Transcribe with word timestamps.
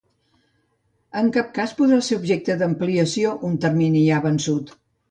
En 1.21 1.29
cap 1.35 1.53
cas 1.59 1.75
podrà 1.83 2.01
ser 2.09 2.19
objecte 2.23 2.59
d'ampliació 2.63 3.39
un 3.51 3.63
termini 3.69 4.07
ja 4.11 4.25
vençut. 4.29 4.79